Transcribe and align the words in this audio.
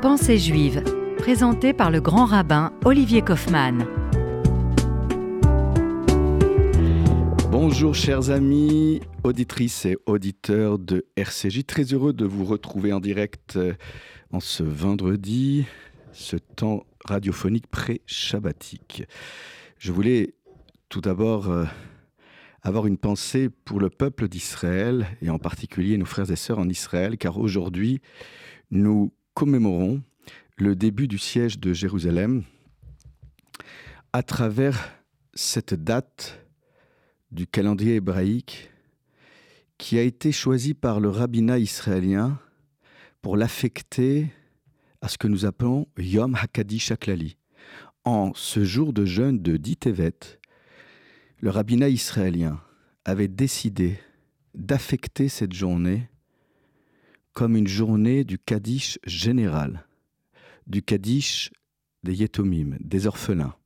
Pensée 0.00 0.38
juive, 0.38 0.82
présentée 1.18 1.72
par 1.72 1.92
le 1.92 2.00
grand 2.00 2.24
rabbin 2.24 2.72
Olivier 2.84 3.22
Kaufmann. 3.22 3.86
Bonjour 7.52 7.94
chers 7.94 8.30
amis, 8.30 9.02
auditrices 9.22 9.84
et 9.86 9.96
auditeurs 10.06 10.80
de 10.80 11.06
RCJ, 11.14 11.64
très 11.64 11.84
heureux 11.84 12.12
de 12.12 12.24
vous 12.24 12.44
retrouver 12.44 12.92
en 12.92 12.98
direct 12.98 13.54
euh, 13.54 13.74
en 14.32 14.40
ce 14.40 14.64
vendredi, 14.64 15.66
ce 16.10 16.34
temps 16.36 16.84
radiophonique 17.04 17.68
pré-shabbatique. 17.68 19.04
Je 19.78 19.92
voulais 19.92 20.34
tout 20.88 21.00
d'abord 21.00 21.50
euh, 21.50 21.66
avoir 22.62 22.86
une 22.86 22.98
pensée 22.98 23.48
pour 23.48 23.80
le 23.80 23.90
peuple 23.90 24.28
d'Israël 24.28 25.06
et 25.20 25.30
en 25.30 25.38
particulier 25.38 25.96
nos 25.98 26.06
frères 26.06 26.30
et 26.30 26.36
sœurs 26.36 26.58
en 26.58 26.68
Israël, 26.68 27.18
car 27.18 27.38
aujourd'hui 27.38 28.00
nous 28.70 29.12
commémorons 29.34 30.02
le 30.56 30.76
début 30.76 31.08
du 31.08 31.18
siège 31.18 31.58
de 31.58 31.72
Jérusalem 31.72 32.44
à 34.12 34.22
travers 34.22 34.92
cette 35.34 35.74
date 35.74 36.38
du 37.30 37.46
calendrier 37.46 37.96
hébraïque 37.96 38.70
qui 39.78 39.98
a 39.98 40.02
été 40.02 40.30
choisi 40.30 40.74
par 40.74 41.00
le 41.00 41.08
rabbinat 41.08 41.58
israélien 41.58 42.38
pour 43.22 43.36
l'affecter 43.36 44.28
à 45.00 45.08
ce 45.08 45.18
que 45.18 45.26
nous 45.26 45.44
appelons 45.46 45.88
Yom 45.98 46.36
HaKadish 46.36 46.92
Aklali. 46.92 47.36
En 48.04 48.32
ce 48.34 48.64
jour 48.64 48.92
de 48.92 49.04
jeûne 49.04 49.42
de 49.42 49.56
Ditevet, 49.56 50.40
le 51.42 51.50
rabbinat 51.50 51.88
israélien 51.88 52.62
avait 53.04 53.28
décidé 53.28 53.98
d'affecter 54.54 55.28
cette 55.28 55.52
journée 55.52 56.08
comme 57.32 57.56
une 57.56 57.66
journée 57.66 58.22
du 58.22 58.38
Kaddish 58.38 59.00
général, 59.04 59.84
du 60.68 60.82
Kaddish 60.82 61.50
des 62.04 62.14
Yetomim, 62.14 62.76
des 62.78 63.08
orphelins, 63.08 63.56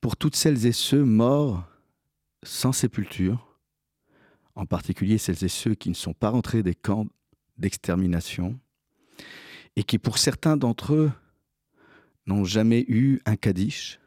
pour 0.00 0.16
toutes 0.16 0.34
celles 0.34 0.66
et 0.66 0.72
ceux 0.72 1.04
morts 1.04 1.64
sans 2.42 2.72
sépulture, 2.72 3.56
en 4.56 4.66
particulier 4.66 5.16
celles 5.18 5.44
et 5.44 5.48
ceux 5.48 5.76
qui 5.76 5.90
ne 5.90 5.94
sont 5.94 6.12
pas 6.12 6.30
rentrés 6.30 6.64
des 6.64 6.74
camps 6.74 7.06
d'extermination, 7.56 8.58
et 9.76 9.84
qui 9.84 9.98
pour 9.98 10.18
certains 10.18 10.56
d'entre 10.56 10.94
eux 10.94 11.12
n'ont 12.26 12.44
jamais 12.44 12.84
eu 12.88 13.20
un 13.26 13.36
Kaddish, 13.36 14.00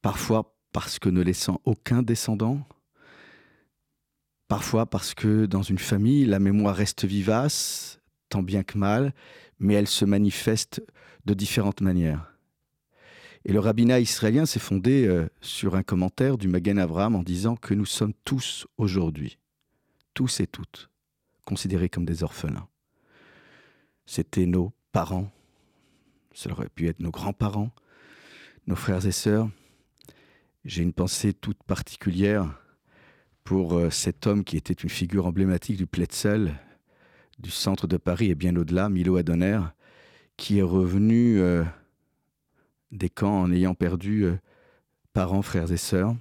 parfois 0.00 0.51
parce 0.72 0.98
que 0.98 1.08
ne 1.08 1.22
laissant 1.22 1.60
aucun 1.64 2.02
descendant, 2.02 2.66
parfois 4.48 4.86
parce 4.86 5.14
que 5.14 5.46
dans 5.46 5.62
une 5.62 5.78
famille, 5.78 6.24
la 6.24 6.38
mémoire 6.38 6.74
reste 6.74 7.04
vivace, 7.04 8.00
tant 8.28 8.42
bien 8.42 8.62
que 8.62 8.78
mal, 8.78 9.12
mais 9.58 9.74
elle 9.74 9.86
se 9.86 10.04
manifeste 10.04 10.82
de 11.24 11.34
différentes 11.34 11.80
manières. 11.80 12.32
Et 13.44 13.52
le 13.52 13.60
rabbinat 13.60 14.00
israélien 14.00 14.46
s'est 14.46 14.60
fondé 14.60 15.06
euh, 15.06 15.28
sur 15.40 15.74
un 15.74 15.82
commentaire 15.82 16.38
du 16.38 16.48
Magen 16.48 16.78
Avraham 16.78 17.16
en 17.16 17.22
disant 17.22 17.56
que 17.56 17.74
nous 17.74 17.86
sommes 17.86 18.14
tous 18.24 18.66
aujourd'hui, 18.78 19.38
tous 20.14 20.40
et 20.40 20.46
toutes, 20.46 20.90
considérés 21.44 21.88
comme 21.88 22.04
des 22.04 22.22
orphelins. 22.22 22.68
C'était 24.06 24.46
nos 24.46 24.72
parents, 24.92 25.30
cela 26.34 26.54
aurait 26.54 26.68
pu 26.68 26.88
être 26.88 27.00
nos 27.00 27.10
grands-parents, 27.10 27.70
nos 28.66 28.76
frères 28.76 29.06
et 29.06 29.12
sœurs. 29.12 29.48
J'ai 30.64 30.84
une 30.84 30.92
pensée 30.92 31.32
toute 31.32 31.60
particulière 31.64 32.56
pour 33.42 33.74
euh, 33.76 33.90
cet 33.90 34.28
homme 34.28 34.44
qui 34.44 34.56
était 34.56 34.72
une 34.72 34.90
figure 34.90 35.26
emblématique 35.26 35.76
du 35.76 35.88
Pletzel, 35.88 36.54
du 37.40 37.50
centre 37.50 37.88
de 37.88 37.96
Paris 37.96 38.30
et 38.30 38.36
bien 38.36 38.54
au-delà, 38.54 38.88
Milo 38.88 39.16
Adonner, 39.16 39.58
qui 40.36 40.60
est 40.60 40.62
revenu 40.62 41.40
euh, 41.40 41.64
des 42.92 43.10
camps 43.10 43.40
en 43.40 43.50
ayant 43.50 43.74
perdu 43.74 44.22
euh, 44.22 44.36
parents, 45.12 45.42
frères 45.42 45.72
et 45.72 45.76
sœurs. 45.76 46.14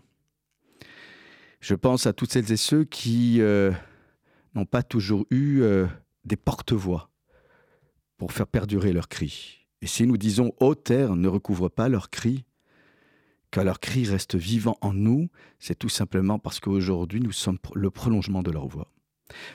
Je 1.60 1.76
pense 1.76 2.08
à 2.08 2.14
toutes 2.14 2.32
celles 2.32 2.52
et 2.52 2.58
ceux 2.58 2.84
qui 2.84 3.40
n'ont 4.56 4.66
pas 4.66 4.82
toujours 4.82 5.28
eu 5.30 5.62
des 6.26 6.36
porte-voix 6.36 7.12
pour 8.18 8.32
faire 8.32 8.48
perdurer 8.48 8.94
leurs 8.94 9.08
cris. 9.08 9.68
Et 9.84 9.86
si 9.86 10.08
nous 10.08 10.18
disons 10.18 10.54
ô 10.60 10.74
terre 10.74 11.16
ne 11.16 11.28
recouvre 11.28 11.70
pas 11.70 11.88
leurs 11.88 12.10
cris, 12.10 12.46
car 13.52 13.64
leurs 13.64 13.80
cris 13.80 14.06
restent 14.06 14.36
vivants 14.36 14.78
en 14.82 14.94
nous, 14.94 15.30
c'est 15.60 15.78
tout 15.78 15.90
simplement 15.90 16.40
parce 16.40 16.60
qu'aujourd'hui 16.60 17.20
nous 17.20 17.32
sommes 17.32 17.60
le 17.76 17.92
prolongement 17.92 18.44
de 18.44 18.52
leur 18.52 18.68
voix. 18.68 18.92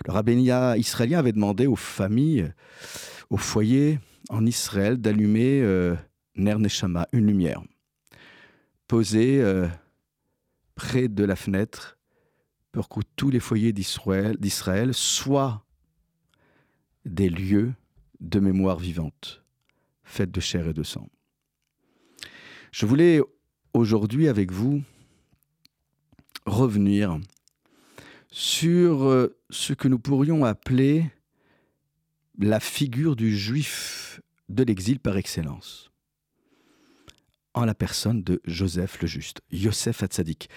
Le 0.06 0.12
rabbinat 0.12 0.76
israélien 0.76 1.18
avait 1.18 1.32
demandé 1.32 1.66
aux 1.66 1.76
familles, 1.76 2.52
aux 3.30 3.36
foyers 3.36 3.98
en 4.28 4.44
Israël 4.46 4.98
d'allumer 4.98 5.62
Ner 6.36 6.56
Neshama, 6.58 7.08
une 7.12 7.26
lumière, 7.26 7.62
posée 8.88 9.40
euh, 9.40 9.66
près 10.74 11.08
de 11.08 11.24
la 11.24 11.36
fenêtre 11.36 11.98
pour 12.72 12.88
que 12.88 13.00
tous 13.16 13.30
les 13.30 13.40
foyers 13.40 13.72
d'Israël 13.72 14.92
soient 14.92 15.64
des 17.06 17.30
lieux 17.30 17.72
de 18.20 18.38
mémoire 18.38 18.78
vivante, 18.78 19.44
faite 20.04 20.30
de 20.30 20.40
chair 20.40 20.68
et 20.68 20.74
de 20.74 20.82
sang. 20.82 21.08
Je 22.72 22.84
voulais 22.84 23.20
aujourd'hui 23.76 24.28
avec 24.28 24.52
vous 24.52 24.82
revenir 26.46 27.18
sur 28.30 29.04
euh, 29.04 29.36
ce 29.50 29.72
que 29.72 29.88
nous 29.88 29.98
pourrions 29.98 30.44
appeler 30.44 31.10
la 32.38 32.60
figure 32.60 33.16
du 33.16 33.36
juif 33.36 34.20
de 34.48 34.62
l'exil 34.62 35.00
par 35.00 35.16
excellence 35.16 35.90
en 37.54 37.64
la 37.64 37.74
personne 37.74 38.22
de 38.22 38.40
Joseph 38.44 39.00
le 39.00 39.08
Juste, 39.08 39.40
Yosef 39.50 40.02
Hatzadik. 40.02 40.50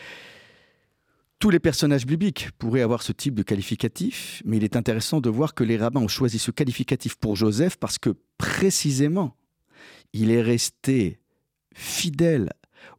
Tous 1.39 1.49
les 1.49 1.59
personnages 1.59 2.05
bibliques 2.05 2.49
pourraient 2.57 2.81
avoir 2.81 3.01
ce 3.01 3.13
type 3.13 3.33
de 3.35 3.43
qualificatif, 3.43 4.41
mais 4.43 4.57
il 4.57 4.65
est 4.65 4.75
intéressant 4.75 5.21
de 5.21 5.29
voir 5.29 5.53
que 5.53 5.63
les 5.63 5.77
rabbins 5.77 6.01
ont 6.01 6.09
choisi 6.09 6.37
ce 6.37 6.51
qualificatif 6.51 7.15
pour 7.15 7.37
Joseph 7.37 7.77
parce 7.77 7.97
que 7.97 8.17
précisément, 8.37 9.37
il 10.11 10.31
est 10.31 10.41
resté 10.41 11.19
fidèle 11.73 12.51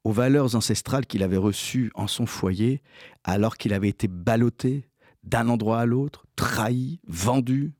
aux 0.04 0.12
valeurs 0.12 0.54
ancestrales 0.54 1.06
qu'il 1.06 1.22
avait 1.22 1.36
reçues 1.36 1.90
en 1.94 2.06
son 2.06 2.26
foyer, 2.26 2.82
alors 3.24 3.56
qu'il 3.56 3.72
avait 3.72 3.88
été 3.88 4.08
ballotté 4.08 4.88
d'un 5.22 5.48
endroit 5.48 5.80
à 5.80 5.86
l'autre, 5.86 6.26
trahi, 6.36 7.00
vendu, 7.06 7.72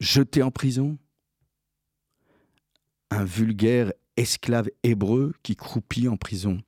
jeté 0.00 0.42
en 0.42 0.50
prison. 0.50 0.98
Un 3.10 3.24
vulgaire 3.24 3.92
esclave 4.16 4.70
hébreu 4.82 5.34
qui 5.42 5.56
croupit 5.56 6.08
en 6.08 6.16
prison 6.16 6.62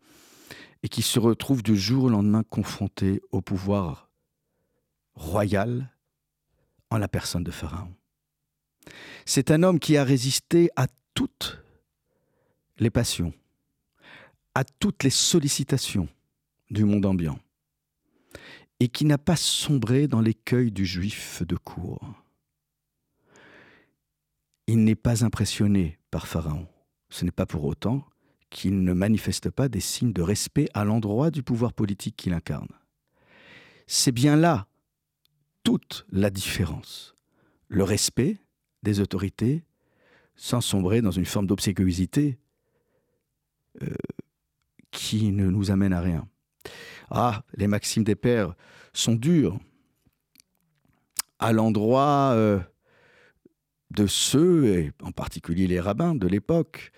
et 0.82 0.88
qui 0.88 1.02
se 1.02 1.18
retrouve 1.18 1.62
du 1.62 1.76
jour 1.76 2.04
au 2.04 2.08
lendemain 2.08 2.42
confronté 2.42 3.22
au 3.32 3.40
pouvoir 3.40 4.10
royal 5.14 5.90
en 6.90 6.98
la 6.98 7.08
personne 7.08 7.44
de 7.44 7.50
Pharaon. 7.50 7.94
C'est 9.24 9.50
un 9.50 9.62
homme 9.62 9.80
qui 9.80 9.96
a 9.96 10.04
résisté 10.04 10.70
à 10.76 10.86
toutes 11.14 11.62
les 12.78 12.90
passions, 12.90 13.32
à 14.54 14.64
toutes 14.64 15.02
les 15.02 15.10
sollicitations 15.10 16.08
du 16.70 16.84
monde 16.84 17.06
ambiant, 17.06 17.38
et 18.80 18.88
qui 18.88 19.04
n'a 19.04 19.18
pas 19.18 19.36
sombré 19.36 20.08
dans 20.08 20.20
l'écueil 20.20 20.70
du 20.70 20.84
juif 20.84 21.42
de 21.42 21.56
cour. 21.56 22.00
Il 24.66 24.84
n'est 24.84 24.94
pas 24.94 25.24
impressionné 25.24 25.98
par 26.10 26.26
Pharaon 26.26 26.66
ce 27.14 27.24
n'est 27.24 27.30
pas 27.30 27.46
pour 27.46 27.64
autant 27.64 28.04
qu'il 28.50 28.82
ne 28.82 28.92
manifeste 28.92 29.48
pas 29.48 29.68
des 29.68 29.78
signes 29.78 30.12
de 30.12 30.20
respect 30.20 30.68
à 30.74 30.84
l'endroit 30.84 31.30
du 31.30 31.44
pouvoir 31.44 31.72
politique 31.72 32.16
qu'il 32.16 32.32
incarne. 32.32 32.68
C'est 33.86 34.10
bien 34.10 34.34
là 34.34 34.66
toute 35.62 36.06
la 36.10 36.30
différence. 36.30 37.14
Le 37.68 37.84
respect 37.84 38.38
des 38.82 38.98
autorités 38.98 39.62
sans 40.34 40.60
sombrer 40.60 41.02
dans 41.02 41.12
une 41.12 41.24
forme 41.24 41.46
d'obséquiosité 41.46 42.36
euh, 43.82 43.94
qui 44.94 45.32
ne 45.32 45.50
nous 45.50 45.70
amène 45.70 45.92
à 45.92 46.00
rien. 46.00 46.26
Ah, 47.10 47.42
les 47.54 47.66
maximes 47.66 48.04
des 48.04 48.14
pères 48.14 48.54
sont 48.94 49.16
dures 49.16 49.58
à 51.38 51.52
l'endroit 51.52 52.30
euh, 52.32 52.60
de 53.90 54.06
ceux, 54.06 54.66
et 54.66 54.92
en 55.02 55.10
particulier 55.10 55.66
les 55.66 55.80
rabbins 55.80 56.14
de 56.14 56.26
l'époque, 56.26 56.92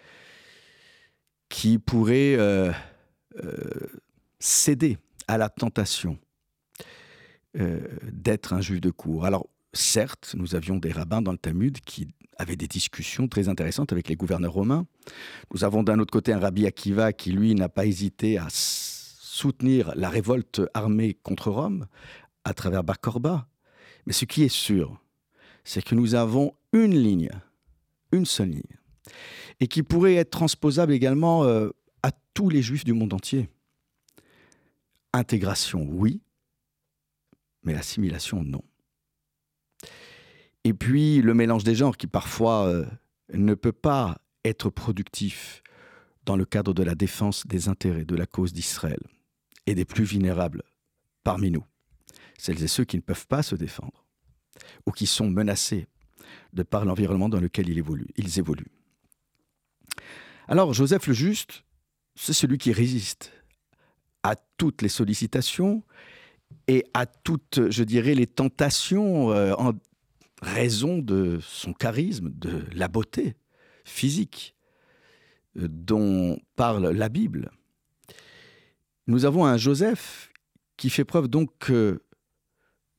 qui 1.49 1.79
pourraient 1.79 2.37
euh, 2.37 2.71
euh, 3.43 3.55
céder 4.39 4.99
à 5.27 5.39
la 5.39 5.49
tentation 5.49 6.19
d'être 8.13 8.53
un 8.53 8.61
juif 8.61 8.83
de 8.83 8.91
cour. 8.91 9.25
Alors, 9.25 9.49
certes, 9.77 10.35
nous 10.37 10.55
avions 10.55 10.77
des 10.77 10.91
rabbins 10.91 11.23
dans 11.23 11.33
le 11.33 11.39
Talmud 11.39 11.81
qui 11.81 12.09
avaient 12.39 12.57
des 12.57 12.67
discussions 12.67 13.29
très 13.29 13.49
intéressantes 13.49 13.93
avec 13.93 14.09
les 14.09 14.17
gouverneurs 14.17 14.53
romains. 14.53 14.87
Nous 15.55 15.65
avons 15.65 15.83
d'un 15.83 15.99
autre 15.99 16.13
côté 16.13 16.33
un 16.33 16.39
rabbi 16.39 16.67
Akiva 16.67 17.13
qui, 17.13 17.33
lui, 17.33 17.55
n'a 17.55 17.69
pas 17.69 17.87
hésité 17.87 18.39
à 18.39 18.47
soutenir 18.51 19.93
la 19.95 20.09
révolte 20.09 20.63
armée 20.75 21.15
contre 21.23 21.51
Rome 21.51 21.87
à 22.45 22.55
travers 22.55 22.85
Bar 22.85 22.99
Mais 24.07 24.13
ce 24.13 24.25
qui 24.25 24.43
est 24.43 24.49
sûr, 24.49 25.01
c'est 25.65 25.83
que 25.83 25.95
nous 25.95 26.15
avons 26.15 26.55
une 26.73 26.95
ligne, 26.95 27.31
une 28.13 28.27
seule 28.27 28.51
ligne, 28.51 28.77
et 29.61 29.69
qui 29.69 29.83
pourrait 29.83 30.15
être 30.15 30.31
transposable 30.31 30.93
également 30.93 31.45
euh, 31.45 31.71
à 32.03 32.13
tous 32.35 32.49
les 32.49 32.63
juifs 32.63 32.85
du 32.85 32.93
monde 32.93 33.13
entier. 33.13 33.49
Intégration, 35.13 35.87
oui, 35.91 36.21
mais 37.63 37.75
assimilation, 37.75 38.43
non. 38.43 38.63
Et 40.67 40.75
puis 40.75 41.23
le 41.23 41.33
mélange 41.33 41.63
des 41.63 41.77
genres 41.77 41.97
qui 41.97 42.09
parfois 42.09 42.67
euh, 42.67 42.85
ne 43.33 43.55
peut 43.55 43.71
pas 43.71 44.19
être 44.45 44.69
productif 44.69 45.63
dans 46.25 46.35
le 46.35 46.45
cadre 46.45 46.75
de 46.75 46.83
la 46.83 46.97
défense 46.97 47.47
des 47.47 47.69
intérêts 47.69 48.05
de 48.05 48.17
la 48.17 48.27
cause 48.27 48.53
d'Israël 48.53 48.99
et 49.67 49.77
des 49.77 49.85
plus 49.85 50.03
vulnérables 50.03 50.65
parmi 51.23 51.53
nous, 51.53 51.65
celles 52.37 52.65
et 52.65 52.67
ceux 52.67 52.85
qui 52.85 52.97
ne 52.97 53.01
peuvent 53.01 53.29
pas 53.29 53.45
se 53.45 53.55
défendre 53.55 54.05
ou 54.87 54.91
qui 54.91 55.07
sont 55.07 55.31
menacés 55.31 55.87
de 56.53 56.65
par 56.65 56.85
l'environnement 56.85 57.29
dans 57.29 57.39
lequel 57.39 57.69
ils 57.69 57.79
évoluent. 58.41 58.73
Alors 60.49 60.75
Joseph 60.75 61.07
le 61.07 61.15
Juste, 61.15 61.63
c'est 62.17 62.33
celui 62.33 62.59
qui 62.59 62.73
résiste 62.73 63.31
à 64.25 64.35
toutes 64.35 64.83
les 64.83 64.89
sollicitations 64.89 65.85
et 66.67 66.85
à 66.93 67.07
toutes, 67.07 67.71
je 67.71 67.85
dirais, 67.85 68.15
les 68.17 68.27
tentations 68.27 69.31
euh, 69.31 69.55
raison 70.43 70.99
de 70.99 71.39
son 71.41 71.73
charisme, 71.73 72.31
de 72.31 72.65
la 72.73 72.89
beauté 72.89 73.37
physique 73.85 74.55
euh, 75.57 75.69
dont 75.69 76.39
parle 76.57 76.89
la 76.89 77.09
Bible. 77.09 77.51
Nous 79.07 79.25
avons 79.25 79.47
un 79.47 79.57
Joseph 79.57 80.31
qui 80.77 80.91
fait 80.91 81.05
preuve 81.05 81.29
donc 81.29 81.71
euh, 81.71 82.01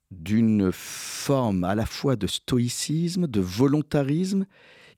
d'une 0.09 0.71
forme 0.71 1.63
à 1.63 1.75
la 1.75 1.85
fois 1.85 2.15
de 2.15 2.27
stoïcisme, 2.27 3.27
de 3.27 3.41
volontarisme, 3.41 4.45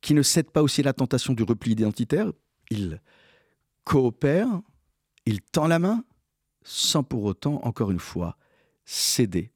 qui 0.01 0.13
ne 0.13 0.21
cède 0.21 0.51
pas 0.51 0.62
aussi 0.62 0.81
à 0.81 0.85
la 0.85 0.94
tentation 0.94 1.33
du 1.33 1.44
repli 1.44 1.71
identitaire. 1.71 2.31
Il 2.69 3.01
coopère, 3.83 4.47
il 5.25 5.42
tend 5.42 5.68
la 5.68 5.80
main, 5.80 6.06
sans 6.63 7.03
pour 7.03 7.24
autant, 7.24 7.59
encore 7.65 7.92
une 7.92 8.00
fois, 8.00 8.38
céder, 8.85 9.51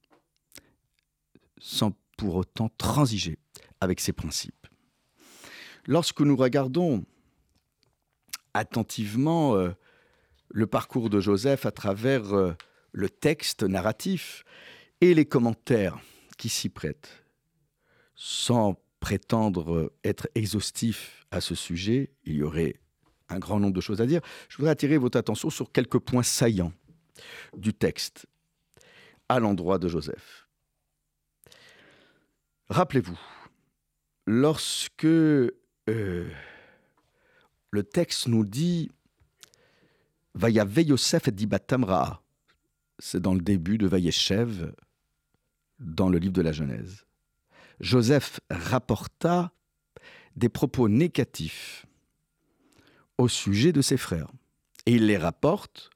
sans 1.59 1.91
pour 2.17 2.35
autant 2.35 2.69
transiger 2.77 3.37
avec 3.81 3.99
ses 3.99 4.13
principes. 4.13 4.67
Lorsque 5.85 6.21
nous 6.21 6.35
regardons 6.35 7.03
attentivement 8.53 9.55
euh, 9.55 9.71
le 10.49 10.67
parcours 10.67 11.09
de 11.09 11.19
Joseph 11.19 11.65
à 11.65 11.71
travers 11.71 12.33
euh, 12.33 12.53
le 12.91 13.09
texte 13.09 13.63
narratif 13.63 14.43
et 15.01 15.13
les 15.13 15.25
commentaires 15.25 15.99
qui 16.37 16.49
s'y 16.49 16.69
prêtent, 16.69 17.25
sans 18.15 18.79
prétendre 18.99 19.91
être 20.03 20.29
exhaustif 20.35 21.25
à 21.31 21.41
ce 21.41 21.55
sujet, 21.55 22.11
il 22.23 22.35
y 22.35 22.43
aurait 22.43 22.75
un 23.29 23.39
grand 23.39 23.59
nombre 23.59 23.73
de 23.73 23.81
choses 23.81 23.99
à 23.99 24.05
dire. 24.05 24.21
Je 24.47 24.57
voudrais 24.57 24.71
attirer 24.71 24.97
votre 24.97 25.17
attention 25.17 25.49
sur 25.49 25.71
quelques 25.71 25.99
points 25.99 26.23
saillants 26.23 26.71
du 27.57 27.73
texte 27.73 28.27
à 29.27 29.39
l'endroit 29.39 29.79
de 29.79 29.87
Joseph. 29.87 30.42
Rappelez-vous, 32.69 33.19
lorsque 34.25 35.05
euh, 35.05 35.51
le 37.71 37.83
texte 37.83 38.27
nous 38.27 38.45
dit 38.45 38.91
Vayave 40.35 40.81
Yosef 40.81 41.27
et 41.27 41.31
Dibatam 41.31 41.85
c'est 42.99 43.19
dans 43.19 43.33
le 43.33 43.41
début 43.41 43.77
de 43.77 43.87
Vayeshev, 43.87 44.73
dans 45.79 46.09
le 46.09 46.17
livre 46.17 46.33
de 46.33 46.41
la 46.41 46.51
Genèse. 46.51 47.05
Joseph 47.79 48.39
rapporta 48.49 49.51
des 50.35 50.49
propos 50.49 50.87
négatifs 50.87 51.85
au 53.17 53.27
sujet 53.27 53.71
de 53.71 53.81
ses 53.81 53.97
frères. 53.97 54.31
Et 54.85 54.93
il 54.93 55.07
les 55.07 55.17
rapporte 55.17 55.89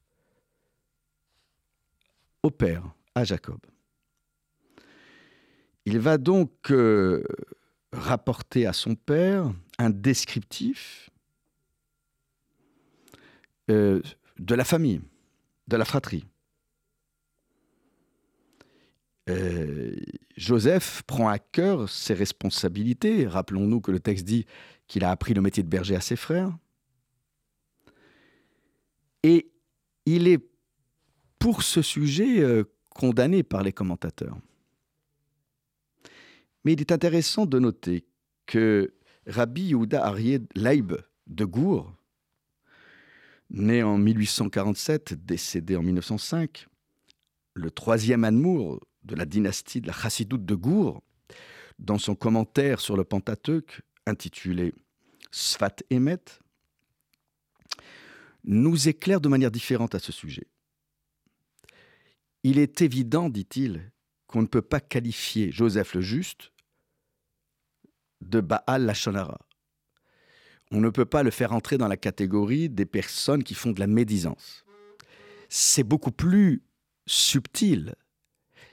au 2.43 2.51
père, 2.51 2.83
à 3.15 3.23
Jacob. 3.23 3.59
Il 5.87 5.99
va 5.99 6.17
donc 6.17 6.51
euh, 6.69 7.23
rapporter 7.93 8.65
à 8.65 8.73
son 8.73 8.95
père 8.95 9.53
un 9.77 9.89
descriptif 9.89 11.09
euh, 13.71 14.01
de 14.37 14.53
la 14.53 14.65
famille, 14.65 14.99
de 15.69 15.77
la 15.77 15.85
fratrie. 15.85 16.25
Euh, 19.29 19.95
Joseph 20.35 21.03
prend 21.03 21.29
à 21.29 21.39
cœur 21.39 21.89
ses 21.89 22.13
responsabilités. 22.13 23.25
Rappelons-nous 23.25 23.79
que 23.79 23.91
le 23.91 24.01
texte 24.01 24.25
dit 24.25 24.45
qu'il 24.87 25.05
a 25.05 25.11
appris 25.11 25.33
le 25.33 25.39
métier 25.39 25.63
de 25.63 25.69
berger 25.69 25.95
à 25.95 26.01
ses 26.01 26.17
frères. 26.17 26.51
Et 29.23 29.49
il 30.05 30.27
est 30.27 30.45
pour 31.39 31.63
ce 31.63 31.81
sujet 31.81 32.43
condamné 32.89 33.41
par 33.41 33.63
les 33.63 33.71
commentateurs. 33.71 34.37
Mais 36.67 36.73
il 36.73 36.81
est 36.81 36.91
intéressant 36.91 37.45
de 37.45 37.59
noter 37.59 38.05
que 38.45 38.93
Rabbi 39.25 39.67
Yehuda 39.67 40.05
Arié 40.05 40.41
Leib 40.53 40.97
de 41.25 41.45
Gour, 41.45 41.95
né 43.49 43.83
en 43.83 43.97
1847, 43.97 45.13
décédé 45.13 45.77
en 45.77 45.81
1905, 45.81 46.67
le 47.53 47.71
troisième 47.71 48.25
Anmour 48.25 48.85
de 49.03 49.15
la 49.15 49.23
dynastie 49.23 49.79
de 49.79 49.87
la 49.87 49.93
Chassidoute 49.93 50.43
de 50.43 50.55
Gour, 50.55 51.01
dans 51.79 51.97
son 51.97 52.15
commentaire 52.15 52.81
sur 52.81 52.97
le 52.97 53.05
Pentateuque 53.05 53.81
intitulé 54.05 54.73
Sfat 55.31 55.77
Emet, 55.89 56.19
nous 58.43 58.89
éclaire 58.89 59.21
de 59.21 59.29
manière 59.29 59.51
différente 59.51 59.95
à 59.95 59.99
ce 59.99 60.11
sujet. 60.11 60.47
Il 62.43 62.59
est 62.59 62.81
évident, 62.81 63.29
dit-il, 63.29 63.89
qu'on 64.27 64.41
ne 64.41 64.47
peut 64.47 64.61
pas 64.61 64.81
qualifier 64.81 65.49
Joseph 65.53 65.93
le 65.93 66.01
Juste 66.01 66.51
de 68.21 68.41
Baal 68.41 68.85
Lachonara. 68.85 69.39
On 70.71 70.81
ne 70.81 70.89
peut 70.89 71.05
pas 71.05 71.23
le 71.23 71.31
faire 71.31 71.53
entrer 71.53 71.77
dans 71.77 71.87
la 71.87 71.97
catégorie 71.97 72.69
des 72.69 72.85
personnes 72.85 73.43
qui 73.43 73.53
font 73.53 73.71
de 73.71 73.79
la 73.79 73.87
médisance. 73.87 74.65
C'est 75.49 75.83
beaucoup 75.83 76.11
plus 76.11 76.63
subtil, 77.05 77.95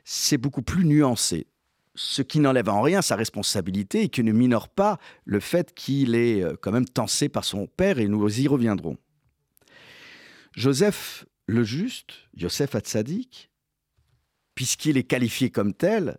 c'est 0.05 0.38
beaucoup 0.38 0.62
plus 0.62 0.85
nuancé, 0.85 1.46
ce 1.94 2.23
qui 2.23 2.41
n'enlève 2.41 2.69
en 2.69 2.82
rien 2.82 3.00
sa 3.00 3.14
responsabilité 3.14 4.03
et 4.03 4.08
qui 4.08 4.24
ne 4.24 4.32
minore 4.32 4.69
pas 4.69 4.98
le 5.24 5.39
fait 5.39 5.72
qu'il 5.72 6.17
est 6.17 6.43
euh, 6.43 6.56
quand 6.60 6.72
même 6.72 6.89
tensé 6.89 7.29
par 7.29 7.44
son 7.44 7.67
père, 7.67 8.01
et 8.01 8.08
nous 8.08 8.41
y 8.41 8.48
reviendrons. 8.48 8.96
Joseph 10.56 11.24
le 11.46 11.63
Juste, 11.63 12.15
Yosef 12.34 12.74
Hatzadik, 12.74 13.51
puisqu'il 14.55 14.96
est 14.96 15.05
qualifié 15.05 15.51
comme 15.51 15.74
tel, 15.74 16.19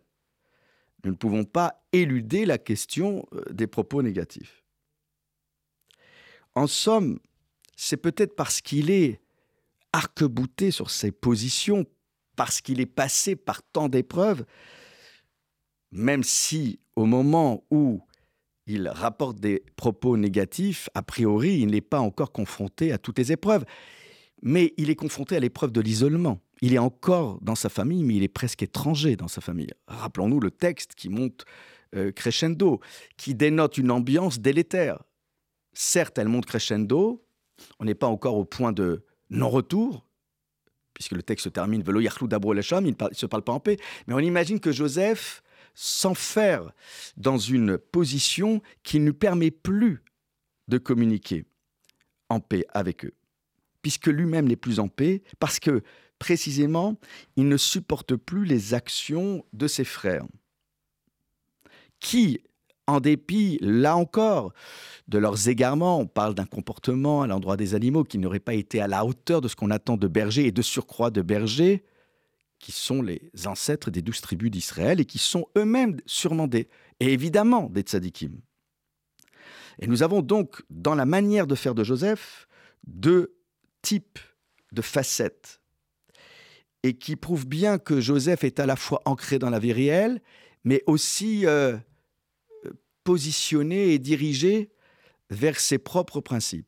nous 1.06 1.12
ne 1.12 1.16
pouvons 1.16 1.44
pas 1.46 1.86
éluder 1.94 2.46
la 2.46 2.58
question 2.58 3.26
euh, 3.34 3.44
des 3.52 3.68
propos 3.68 4.02
négatifs. 4.02 4.64
En 6.56 6.68
somme, 6.68 7.20
c'est 7.76 7.98
peut-être 7.98 8.36
parce 8.36 8.60
qu'il 8.60 8.90
est 8.90 9.22
arc-bouté 9.94 10.72
sur 10.72 10.90
ses 10.90 11.12
positions, 11.12 11.86
parce 12.36 12.60
qu'il 12.60 12.82
est 12.82 12.86
passé 12.86 13.36
par 13.36 13.62
tant 13.62 13.88
d'épreuves, 13.88 14.46
même 15.92 16.24
si 16.24 16.80
au 16.96 17.06
moment 17.06 17.64
où 17.70 18.02
il 18.68 18.88
rapporte 18.90 19.40
des 19.40 19.64
propos 19.76 20.18
négatifs, 20.18 20.90
a 20.96 21.04
priori, 21.04 21.60
il 21.60 21.68
n'est 21.68 21.82
pas 21.82 22.00
encore 22.00 22.32
confronté 22.32 22.92
à 22.92 22.98
toutes 22.98 23.20
les 23.20 23.32
épreuves, 23.32 23.64
mais 24.42 24.74
il 24.78 24.90
est 24.90 24.96
confronté 24.96 25.36
à 25.36 25.40
l'épreuve 25.40 25.72
de 25.72 25.82
l'isolement. 25.82 26.42
Il 26.62 26.74
est 26.74 26.80
encore 26.80 27.40
dans 27.42 27.56
sa 27.56 27.70
famille, 27.70 28.04
mais 28.04 28.16
il 28.16 28.24
est 28.24 28.28
presque 28.28 28.64
étranger 28.64 29.16
dans 29.16 29.28
sa 29.28 29.42
famille. 29.42 29.72
Rappelons-nous 29.88 30.40
le 30.40 30.52
texte 30.52 30.96
qui 30.96 31.10
monte 31.10 31.46
euh, 31.96 32.12
crescendo, 32.12 32.80
qui 33.18 33.36
dénote 33.36 33.78
une 33.78 33.92
ambiance 33.92 34.40
délétère. 34.40 35.04
Certes, 35.74 36.18
elle 36.18 36.30
monte 36.30 36.46
crescendo, 36.46 37.26
on 37.80 37.86
n'est 37.86 37.96
pas 37.96 38.08
encore 38.08 38.36
au 38.36 38.46
point 38.46 38.72
de 38.72 39.06
non-retour, 39.30 40.06
puisque 40.94 41.12
le 41.12 41.24
texte 41.24 41.46
se 41.46 41.50
termine 41.50 41.84
Velo 41.84 42.00
Yachlou 42.00 42.28
Dabro 42.28 42.54
il 42.54 42.58
ne 42.58 43.14
se 43.14 43.26
parle 43.26 43.44
pas 43.44 43.54
en 43.54 43.60
paix, 43.60 43.78
mais 44.08 44.14
on 44.14 44.20
imagine 44.20 44.60
que 44.60 44.72
Joseph 44.72 45.44
s'enferme 45.74 46.72
dans 47.18 47.38
une 47.38 47.78
position 47.78 48.62
qui 48.84 49.00
ne 49.00 49.12
permet 49.12 49.52
plus 49.52 50.04
de 50.68 50.78
communiquer 50.78 51.46
en 52.30 52.40
paix 52.40 52.66
avec 52.74 53.06
eux, 53.06 53.14
puisque 53.82 54.08
lui-même 54.08 54.48
n'est 54.48 54.56
plus 54.56 54.80
en 54.80 54.88
paix, 54.88 55.22
parce 55.40 55.60
que 55.60 55.84
précisément, 56.20 56.96
il 57.36 57.48
ne 57.48 57.58
supporte 57.58 58.16
plus 58.16 58.46
les 58.46 58.74
actions 58.74 59.46
de 59.54 59.68
ses 59.68 59.84
frères, 59.84 60.26
qui, 62.00 62.42
en 62.88 63.00
dépit, 63.00 63.58
là 63.62 63.98
encore, 63.98 64.54
de 65.08 65.18
leurs 65.18 65.50
égarements, 65.50 66.00
on 66.00 66.08
parle 66.08 66.36
d'un 66.36 66.46
comportement 66.46 67.22
à 67.24 67.28
l'endroit 67.28 67.58
des 67.58 67.76
animaux 67.76 68.04
qui 68.04 68.18
n'aurait 68.18 68.40
pas 68.40 68.54
été 68.54 68.80
à 68.82 68.88
la 68.88 69.06
hauteur 69.06 69.42
de 69.42 69.48
ce 69.48 69.56
qu'on 69.56 69.72
attend 69.72 69.98
de 69.98 70.08
berger 70.08 70.46
et 70.46 70.52
de 70.52 70.62
surcroît 70.62 71.12
de 71.12 71.22
berger, 71.22 71.84
qui 72.60 72.72
sont 72.72 73.02
les 73.02 73.32
ancêtres 73.46 73.92
des 73.92 74.02
douze 74.02 74.22
tribus 74.22 74.50
d'Israël 74.50 75.00
et 75.00 75.06
qui 75.06 75.18
sont 75.18 75.48
eux-mêmes 75.58 76.00
sûrement 76.06 76.48
des, 76.48 76.70
et 77.00 77.12
évidemment 77.12 77.70
des 77.70 77.82
tzadikim. 77.82 78.40
Et 79.80 79.88
nous 79.88 80.04
avons 80.04 80.22
donc 80.22 80.64
dans 80.70 80.96
la 80.96 81.06
manière 81.06 81.48
de 81.48 81.56
faire 81.56 81.76
de 81.76 81.84
Joseph 81.84 82.48
deux 82.88 83.36
types 83.82 84.20
de 84.72 84.82
facettes 84.82 85.62
et 86.86 86.94
qui 86.94 87.16
prouvent 87.16 87.48
bien 87.48 87.80
que 87.80 88.00
Joseph 88.00 88.44
est 88.44 88.60
à 88.60 88.68
la 88.68 88.76
fois 88.76 89.02
ancré 89.06 89.40
dans 89.40 89.50
la 89.50 89.58
vie 89.58 89.74
réelle, 89.74 90.22
mais 90.64 90.84
aussi 90.86 91.48
euh, 91.48 91.76
positionné 93.04 93.94
et 93.94 93.98
dirigé 93.98 94.70
vers 95.32 95.60
ses 95.60 95.80
propres 95.80 96.22
principes. 96.22 96.68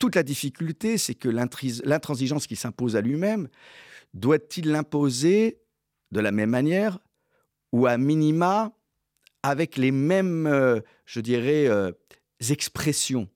Toute 0.00 0.16
la 0.16 0.24
difficulté, 0.24 0.98
c'est 0.98 1.14
que 1.14 1.28
l'intransigeance 1.28 2.48
qui 2.48 2.56
s'impose 2.56 2.96
à 2.96 3.00
lui-même, 3.02 3.46
doit-il 4.14 4.68
l'imposer 4.68 5.60
de 6.10 6.18
la 6.18 6.32
même 6.32 6.50
manière 6.50 6.98
ou 7.70 7.86
à 7.86 7.98
minima 7.98 8.76
avec 9.44 9.76
les 9.76 9.92
mêmes, 9.92 10.48
euh, 10.48 10.80
je 11.04 11.20
dirais, 11.20 11.68
euh, 11.68 11.92
expressions? 12.50 13.28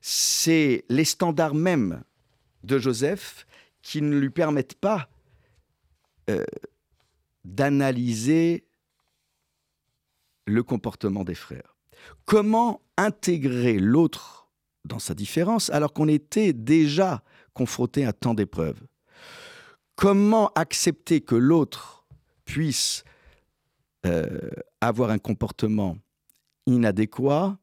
C'est 0.00 0.86
les 0.88 1.04
standards 1.04 1.54
mêmes 1.54 2.02
de 2.62 2.78
Joseph 2.78 3.46
qui 3.84 4.00
ne 4.02 4.18
lui 4.18 4.30
permettent 4.30 4.74
pas 4.74 5.08
euh, 6.30 6.44
d'analyser 7.44 8.64
le 10.46 10.62
comportement 10.62 11.22
des 11.22 11.34
frères. 11.34 11.76
Comment 12.24 12.80
intégrer 12.96 13.78
l'autre 13.78 14.48
dans 14.86 14.98
sa 14.98 15.14
différence 15.14 15.68
alors 15.70 15.92
qu'on 15.92 16.08
était 16.08 16.54
déjà 16.54 17.22
confronté 17.52 18.06
à 18.06 18.14
tant 18.14 18.32
d'épreuves? 18.32 18.80
Comment 19.96 20.50
accepter 20.54 21.20
que 21.20 21.34
l'autre 21.34 22.06
puisse 22.46 23.04
euh, 24.06 24.50
avoir 24.80 25.10
un 25.10 25.18
comportement 25.18 25.98
inadéquat 26.66 27.58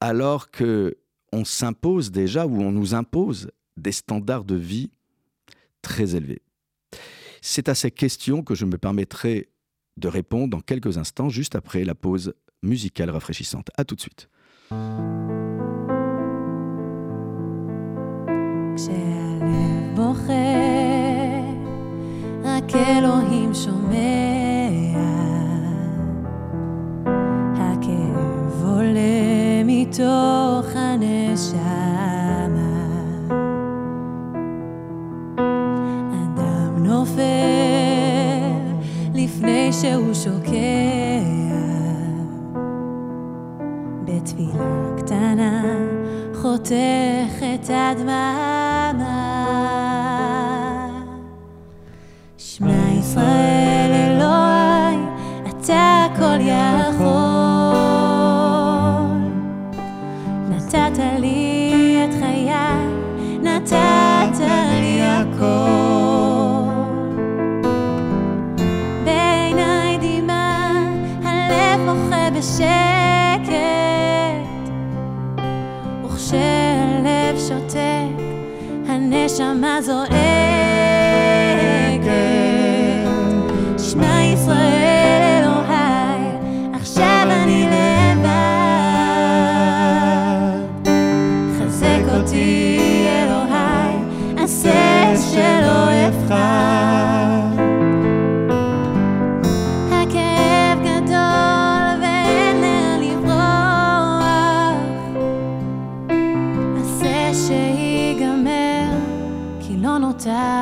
alors 0.00 0.50
que 0.50 0.96
on 1.32 1.44
s'impose 1.44 2.10
déjà 2.10 2.46
ou 2.46 2.62
on 2.62 2.72
nous 2.72 2.94
impose 2.94 3.50
des 3.76 3.92
standards 3.92 4.44
de 4.44 4.54
vie 4.54 4.90
très 5.81 6.15
élevés 6.15 6.41
C'est 7.41 7.69
à 7.69 7.75
ces 7.75 7.91
questions 7.91 8.43
que 8.43 8.55
je 8.55 8.65
me 8.65 8.77
permettrai 8.77 9.49
de 9.97 10.07
répondre 10.07 10.49
dans 10.49 10.61
quelques 10.61 10.97
instants, 10.97 11.29
juste 11.29 11.55
après 11.55 11.83
la 11.83 11.95
pause 11.95 12.33
musicale 12.63 13.09
rafraîchissante. 13.09 13.69
A 13.77 13.85
tout 13.85 13.95
de 13.95 14.01
suite. 14.01 14.29
שהוא 23.53 23.83
at 47.70 47.98
my 47.98 48.47
Deixa 79.38 79.54
mais 79.54 79.88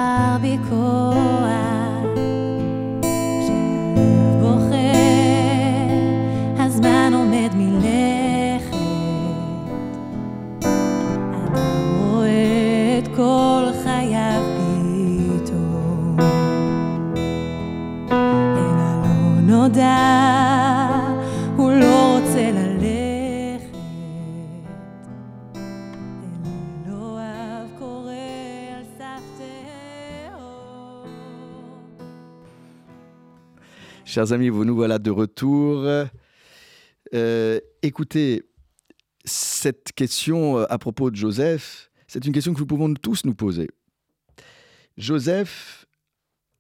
Barbie 0.06 0.60
Coa. 0.68 1.65
Chers 34.16 34.32
amis, 34.32 34.48
vous 34.48 34.64
nous 34.64 34.74
voilà 34.74 34.98
de 34.98 35.10
retour. 35.10 35.84
Euh, 37.12 37.60
écoutez, 37.82 38.44
cette 39.26 39.92
question 39.92 40.56
euh, 40.56 40.64
à 40.70 40.78
propos 40.78 41.10
de 41.10 41.16
Joseph, 41.16 41.90
c'est 42.06 42.24
une 42.24 42.32
question 42.32 42.54
que 42.54 42.60
nous 42.60 42.66
pouvons 42.66 42.94
tous 42.94 43.26
nous 43.26 43.34
poser. 43.34 43.68
Joseph 44.96 45.84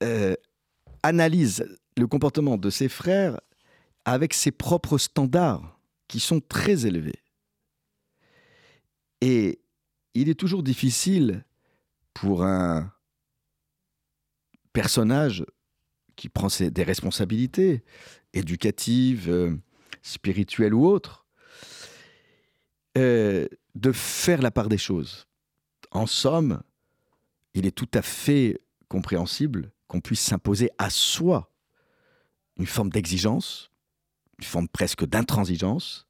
euh, 0.02 0.34
analyse 1.02 1.66
le 1.96 2.06
comportement 2.06 2.58
de 2.58 2.68
ses 2.68 2.90
frères 2.90 3.40
avec 4.04 4.34
ses 4.34 4.50
propres 4.50 4.98
standards 4.98 5.80
qui 6.08 6.20
sont 6.20 6.40
très 6.40 6.84
élevés. 6.84 7.22
Et 9.22 9.60
il 10.12 10.28
est 10.28 10.38
toujours 10.38 10.62
difficile 10.62 11.42
pour 12.12 12.44
un 12.44 12.92
personnage 14.74 15.42
qui 16.16 16.28
prend 16.28 16.48
des 16.60 16.82
responsabilités 16.82 17.84
éducatives, 18.32 19.30
euh, 19.30 19.54
spirituelles 20.02 20.74
ou 20.74 20.86
autres, 20.86 21.26
euh, 22.96 23.46
de 23.74 23.92
faire 23.92 24.40
la 24.40 24.50
part 24.50 24.68
des 24.68 24.78
choses. 24.78 25.26
En 25.90 26.06
somme, 26.06 26.62
il 27.54 27.66
est 27.66 27.72
tout 27.76 27.88
à 27.94 28.02
fait 28.02 28.60
compréhensible 28.88 29.72
qu'on 29.86 30.00
puisse 30.00 30.20
s'imposer 30.20 30.70
à 30.78 30.90
soi 30.90 31.52
une 32.58 32.66
forme 32.66 32.90
d'exigence, 32.90 33.70
une 34.38 34.44
forme 34.44 34.68
presque 34.68 35.04
d'intransigeance, 35.04 36.06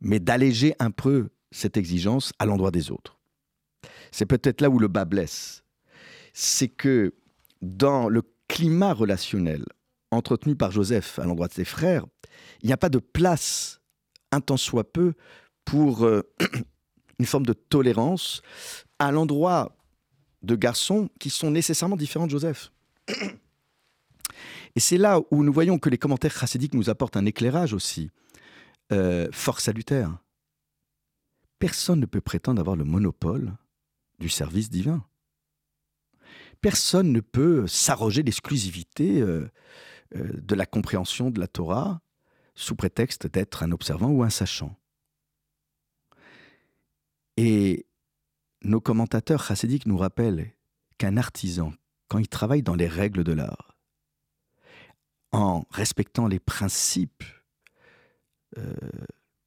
mais 0.00 0.20
d'alléger 0.20 0.74
un 0.78 0.90
peu 0.90 1.30
cette 1.50 1.76
exigence 1.76 2.32
à 2.38 2.46
l'endroit 2.46 2.70
des 2.70 2.90
autres. 2.90 3.18
C'est 4.12 4.26
peut-être 4.26 4.60
là 4.60 4.70
où 4.70 4.78
le 4.78 4.88
bas 4.88 5.04
blesse. 5.04 5.64
C'est 6.32 6.68
que 6.68 7.14
dans 7.62 8.08
le 8.08 8.22
climat 8.50 8.92
relationnel 8.92 9.64
entretenu 10.10 10.56
par 10.56 10.72
Joseph 10.72 11.20
à 11.20 11.24
l'endroit 11.24 11.46
de 11.46 11.52
ses 11.52 11.64
frères, 11.64 12.04
il 12.62 12.66
n'y 12.66 12.72
a 12.72 12.76
pas 12.76 12.88
de 12.88 12.98
place, 12.98 13.80
un 14.32 14.40
tant 14.40 14.56
soit 14.56 14.92
peu, 14.92 15.14
pour 15.64 16.04
euh, 16.04 16.22
une 17.20 17.26
forme 17.26 17.46
de 17.46 17.52
tolérance 17.52 18.42
à 18.98 19.12
l'endroit 19.12 19.76
de 20.42 20.56
garçons 20.56 21.08
qui 21.20 21.30
sont 21.30 21.52
nécessairement 21.52 21.96
différents 21.96 22.26
de 22.26 22.32
Joseph. 22.32 22.72
Et 24.74 24.80
c'est 24.80 24.98
là 24.98 25.20
où 25.30 25.44
nous 25.44 25.52
voyons 25.52 25.78
que 25.78 25.88
les 25.88 25.98
commentaires 25.98 26.36
chassidiques 26.36 26.74
nous 26.74 26.90
apportent 26.90 27.16
un 27.16 27.26
éclairage 27.26 27.72
aussi 27.72 28.10
euh, 28.92 29.28
fort 29.30 29.60
salutaire. 29.60 30.18
Personne 31.60 32.00
ne 32.00 32.06
peut 32.06 32.20
prétendre 32.20 32.60
avoir 32.60 32.74
le 32.74 32.84
monopole 32.84 33.52
du 34.18 34.28
service 34.28 34.70
divin. 34.70 35.04
Personne 36.60 37.12
ne 37.12 37.20
peut 37.20 37.66
s'arroger 37.66 38.22
l'exclusivité 38.22 39.20
euh, 39.20 39.48
euh, 40.16 40.28
de 40.34 40.54
la 40.54 40.66
compréhension 40.66 41.30
de 41.30 41.40
la 41.40 41.46
Torah 41.46 42.00
sous 42.54 42.74
prétexte 42.74 43.26
d'être 43.26 43.62
un 43.62 43.72
observant 43.72 44.10
ou 44.10 44.22
un 44.22 44.30
sachant. 44.30 44.76
Et 47.36 47.86
nos 48.62 48.80
commentateurs 48.80 49.42
chassidiques 49.42 49.86
nous 49.86 49.96
rappellent 49.96 50.52
qu'un 50.98 51.16
artisan, 51.16 51.72
quand 52.08 52.18
il 52.18 52.28
travaille 52.28 52.62
dans 52.62 52.74
les 52.74 52.88
règles 52.88 53.24
de 53.24 53.32
l'art, 53.32 53.78
en 55.32 55.64
respectant 55.70 56.26
les 56.26 56.40
principes 56.40 57.24
euh, 58.58 58.74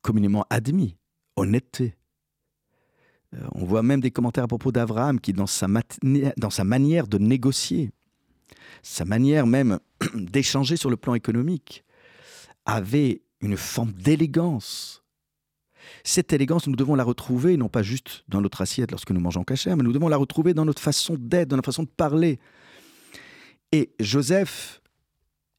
communément 0.01 0.45
admis, 0.49 0.97
honnêteté, 1.35 1.95
on 3.53 3.65
voit 3.65 3.83
même 3.83 4.01
des 4.01 4.11
commentaires 4.11 4.43
à 4.43 4.47
propos 4.47 4.71
d'Abraham 4.71 5.19
qui, 5.19 5.33
dans 5.33 5.47
sa, 5.47 5.67
dans 6.37 6.49
sa 6.49 6.63
manière 6.63 7.07
de 7.07 7.17
négocier, 7.17 7.91
sa 8.81 9.05
manière 9.05 9.47
même 9.47 9.79
d'échanger 10.15 10.77
sur 10.77 10.89
le 10.89 10.97
plan 10.97 11.15
économique, 11.15 11.83
avait 12.65 13.21
une 13.41 13.57
forme 13.57 13.91
d'élégance. 13.93 15.03
Cette 16.03 16.33
élégance, 16.33 16.67
nous 16.67 16.75
devons 16.75 16.95
la 16.95 17.03
retrouver, 17.03 17.57
non 17.57 17.69
pas 17.69 17.83
juste 17.83 18.23
dans 18.27 18.41
notre 18.41 18.61
assiette 18.61 18.91
lorsque 18.91 19.11
nous 19.11 19.19
mangeons 19.19 19.43
cachère, 19.43 19.75
mais 19.77 19.83
nous 19.83 19.93
devons 19.93 20.07
la 20.07 20.17
retrouver 20.17 20.53
dans 20.53 20.65
notre 20.65 20.81
façon 20.81 21.15
d'être, 21.19 21.49
dans 21.49 21.57
notre 21.57 21.71
façon 21.71 21.83
de 21.83 21.89
parler. 21.89 22.39
Et 23.71 23.93
Joseph, 23.99 24.81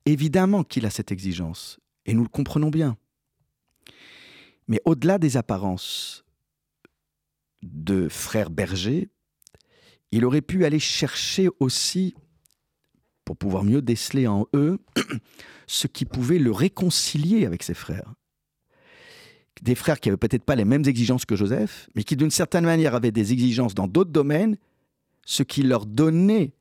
évidemment 0.07 0.65
qu'il 0.65 0.87
a 0.87 0.91
cette 0.91 1.13
exigence, 1.13 1.79
et 2.07 2.15
nous 2.15 2.23
le 2.23 2.29
comprenons 2.29 2.71
bien. 2.71 2.97
Mais 4.69 4.81
au-delà 4.85 5.19
des 5.19 5.37
apparences 5.37 6.24
de 7.65 8.09
frères 8.09 8.51
bergers, 8.51 9.09
il 10.13 10.25
aurait 10.25 10.43
pu 10.43 10.65
aller 10.65 10.79
chercher 10.79 11.49
aussi, 11.59 12.15
pour 13.25 13.37
pouvoir 13.37 13.65
mieux 13.65 13.83
déceler 13.83 14.27
en 14.27 14.47
eux, 14.55 14.79
ce 15.67 15.87
qui 15.87 16.05
pouvait 16.05 16.39
le 16.39 16.53
réconcilier 16.53 17.47
avec 17.47 17.63
ses 17.63 17.75
frères. 17.75 18.15
Des 19.63 19.75
frères 19.75 19.99
qui 19.99 20.09
n'avaient 20.09 20.19
peut-être 20.19 20.45
pas 20.45 20.57
les 20.57 20.65
mêmes 20.65 20.85
exigences 20.87 21.25
que 21.25 21.37
Joseph, 21.37 21.89
mais 21.95 22.05
qui 22.05 22.17
d'une 22.17 22.31
certaine 22.31 22.65
manière 22.65 22.95
avaient 22.95 23.13
des 23.13 23.33
exigences 23.33 23.75
dans 23.75 23.89
d'autres 23.89 24.11
domaines, 24.11 24.57
ce 25.25 25.43
qui 25.43 25.63
leur 25.63 25.87
donnait 25.87 26.53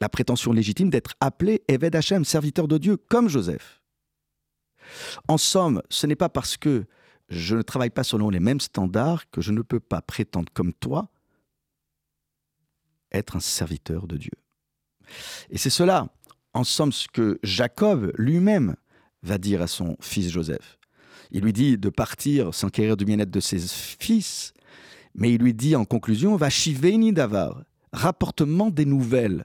la 0.00 0.08
prétention 0.08 0.52
légitime 0.52 0.90
d'être 0.90 1.14
appelés 1.20 1.62
Eved 1.68 1.96
Hashem, 1.96 2.24
serviteur 2.24 2.68
de 2.68 2.78
Dieu, 2.78 2.96
comme 2.96 3.28
Joseph. 3.28 3.82
En 5.26 5.38
somme, 5.38 5.82
ce 5.90 6.06
n'est 6.06 6.16
pas 6.16 6.28
parce 6.28 6.56
que 6.56 6.84
je 7.28 7.56
ne 7.56 7.62
travaille 7.62 7.90
pas 7.90 8.04
selon 8.04 8.30
les 8.30 8.40
mêmes 8.40 8.60
standards 8.60 9.28
que 9.30 9.40
je 9.40 9.52
ne 9.52 9.62
peux 9.62 9.80
pas 9.80 10.02
prétendre 10.02 10.52
comme 10.52 10.72
toi 10.72 11.10
être 13.12 13.36
un 13.36 13.40
serviteur 13.40 14.06
de 14.06 14.16
Dieu. 14.16 14.32
Et 15.50 15.58
c'est 15.58 15.70
cela, 15.70 16.08
en 16.52 16.64
somme, 16.64 16.92
ce 16.92 17.08
que 17.08 17.38
Jacob 17.42 18.12
lui-même 18.16 18.76
va 19.22 19.38
dire 19.38 19.62
à 19.62 19.66
son 19.66 19.96
fils 20.00 20.30
Joseph. 20.30 20.78
Il 21.30 21.42
lui 21.42 21.52
dit 21.52 21.78
de 21.78 21.88
partir 21.88 22.54
s'enquérir 22.54 22.96
du 22.96 23.04
bien-être 23.04 23.30
de 23.30 23.40
ses 23.40 23.58
fils, 23.58 24.52
mais 25.14 25.32
il 25.32 25.40
lui 25.40 25.54
dit 25.54 25.74
en 25.76 25.84
conclusion, 25.84 26.36
va 26.36 26.50
chiveni 26.50 27.12
davar, 27.12 27.64
rapportement 27.92 28.70
des 28.70 28.84
nouvelles. 28.84 29.44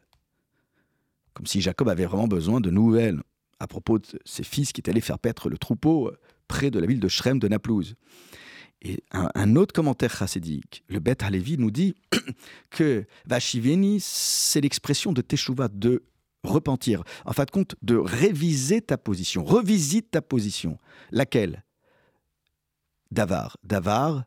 Comme 1.33 1.45
si 1.45 1.61
Jacob 1.61 1.89
avait 1.89 2.05
vraiment 2.05 2.27
besoin 2.27 2.59
de 2.59 2.69
nouvelles 2.69 3.21
à 3.61 3.67
propos 3.67 3.99
de 3.99 4.07
ses 4.25 4.43
fils 4.43 4.73
qui 4.73 4.81
étaient 4.81 4.89
allés 4.89 5.01
faire 5.01 5.19
paître 5.19 5.49
le 5.49 5.57
troupeau 5.57 6.11
près 6.47 6.71
de 6.71 6.79
la 6.79 6.87
ville 6.87 6.99
de 6.99 7.07
Shrem 7.07 7.39
de 7.39 7.47
Naplouse. 7.47 7.95
Et 8.81 9.03
un, 9.11 9.55
autre 9.55 9.73
commentaire 9.73 10.15
chassidique, 10.15 10.83
le 10.87 10.99
Beth 10.99 11.21
Halevi, 11.21 11.59
nous 11.59 11.69
dit 11.69 11.93
que 12.71 13.05
Vashiveni, 13.27 13.99
c'est 13.99 14.61
l'expression 14.61 15.13
de 15.13 15.21
Teshuvah, 15.21 15.67
de 15.67 16.03
repentir. 16.43 17.03
En 17.25 17.33
fin 17.33 17.43
de 17.43 17.51
compte, 17.51 17.75
de 17.83 17.95
réviser 17.95 18.81
ta 18.81 18.97
position. 18.97 19.43
Revisite 19.43 20.09
ta 20.09 20.23
position. 20.23 20.79
Laquelle? 21.11 21.63
Davar. 23.11 23.57
Davar, 23.63 24.23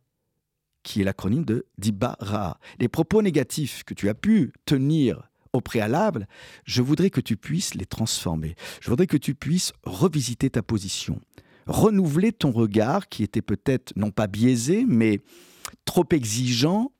qui 0.84 1.00
est 1.00 1.04
l'acronyme 1.04 1.44
de 1.44 1.66
Dibara. 1.76 2.60
Les 2.78 2.88
propos 2.88 3.22
négatifs 3.22 3.82
que 3.82 3.94
tu 3.94 4.08
as 4.08 4.14
pu 4.14 4.52
tenir 4.66 5.28
au 5.54 5.60
préalable, 5.60 6.28
je 6.64 6.82
voudrais 6.82 7.10
que 7.10 7.20
tu 7.20 7.36
puisses 7.36 7.74
les 7.74 7.86
transformer. 7.86 8.54
Je 8.80 8.90
voudrais 8.90 9.06
que 9.06 9.16
tu 9.16 9.34
puisses 9.34 9.72
revisiter 9.84 10.50
ta 10.50 10.62
position 10.62 11.20
renouveler 11.66 12.32
ton 12.32 12.50
regard 12.50 13.08
qui 13.08 13.22
était 13.22 13.42
peut-être 13.42 13.94
non 13.96 14.10
pas 14.10 14.26
biaisé, 14.26 14.84
mais 14.86 15.20
trop 15.84 16.06
exigeant 16.10 16.92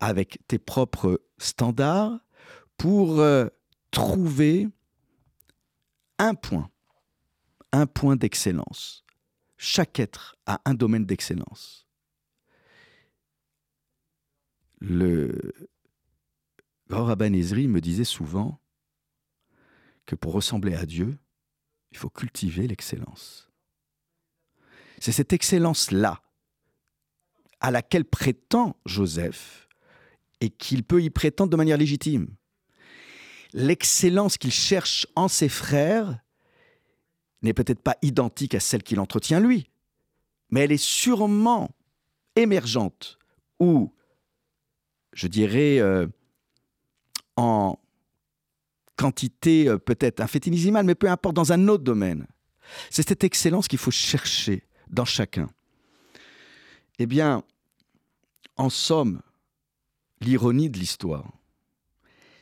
avec 0.00 0.38
tes 0.48 0.58
propres 0.58 1.22
standards 1.38 2.18
pour 2.76 3.20
euh, 3.20 3.46
trouver 3.90 4.68
un 6.18 6.34
point, 6.34 6.70
un 7.72 7.86
point 7.86 8.16
d'excellence. 8.16 9.04
Chaque 9.56 9.98
être 9.98 10.36
a 10.44 10.60
un 10.66 10.74
domaine 10.74 11.06
d'excellence. 11.06 11.86
Le 14.78 15.54
grand 16.88 17.04
rabbin 17.04 17.32
Ezri 17.32 17.68
me 17.68 17.80
disait 17.80 18.04
souvent 18.04 18.60
que 20.04 20.14
pour 20.14 20.32
ressembler 20.32 20.74
à 20.74 20.86
Dieu, 20.86 21.18
il 21.90 21.96
faut 21.96 22.10
cultiver 22.10 22.66
l'excellence. 22.66 23.50
C'est 24.98 25.12
cette 25.12 25.32
excellence-là 25.32 26.22
à 27.60 27.70
laquelle 27.70 28.04
prétend 28.04 28.76
Joseph 28.86 29.68
et 30.40 30.50
qu'il 30.50 30.84
peut 30.84 31.02
y 31.02 31.10
prétendre 31.10 31.50
de 31.50 31.56
manière 31.56 31.78
légitime. 31.78 32.28
L'excellence 33.52 34.36
qu'il 34.36 34.52
cherche 34.52 35.06
en 35.16 35.28
ses 35.28 35.48
frères 35.48 36.20
n'est 37.42 37.54
peut-être 37.54 37.80
pas 37.80 37.96
identique 38.02 38.54
à 38.54 38.60
celle 38.60 38.82
qu'il 38.82 39.00
entretient 39.00 39.40
lui, 39.40 39.70
mais 40.50 40.60
elle 40.60 40.72
est 40.72 40.76
sûrement 40.76 41.70
émergente 42.34 43.18
ou, 43.58 43.94
je 45.12 45.26
dirais, 45.26 45.78
euh, 45.78 46.06
en 47.36 47.78
quantité 48.96 49.68
euh, 49.68 49.78
peut-être 49.78 50.20
infétinissimale, 50.20 50.86
mais 50.86 50.94
peu 50.94 51.08
importe, 51.08 51.36
dans 51.36 51.52
un 51.52 51.68
autre 51.68 51.84
domaine. 51.84 52.26
C'est 52.90 53.06
cette 53.06 53.24
excellence 53.24 53.68
qu'il 53.68 53.78
faut 53.78 53.90
chercher 53.90 54.64
dans 54.88 55.04
chacun. 55.04 55.48
Eh 56.98 57.06
bien, 57.06 57.44
en 58.56 58.70
somme, 58.70 59.20
l'ironie 60.20 60.70
de 60.70 60.78
l'histoire, 60.78 61.30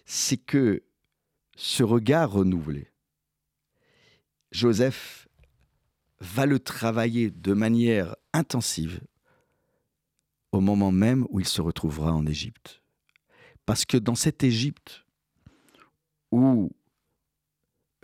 c'est 0.06 0.36
que 0.36 0.82
ce 1.56 1.82
regard 1.82 2.32
renouvelé, 2.32 2.90
Joseph 4.52 5.28
va 6.20 6.46
le 6.46 6.58
travailler 6.58 7.30
de 7.30 7.52
manière 7.52 8.16
intensive 8.32 9.00
au 10.52 10.60
moment 10.60 10.92
même 10.92 11.26
où 11.30 11.40
il 11.40 11.48
se 11.48 11.60
retrouvera 11.60 12.12
en 12.12 12.26
Égypte. 12.26 12.83
Parce 13.66 13.84
que 13.84 13.96
dans 13.96 14.14
cette 14.14 14.44
Égypte 14.44 15.04
où 16.30 16.70